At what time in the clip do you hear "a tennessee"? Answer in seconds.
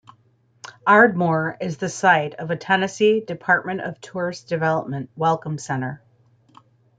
2.49-3.19